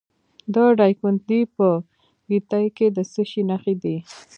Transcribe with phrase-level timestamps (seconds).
[0.53, 1.67] د دایکنډي په
[2.29, 3.97] ګیتي کې د څه شي نښې دي؟